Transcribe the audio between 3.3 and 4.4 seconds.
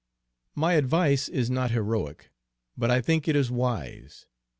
is wise.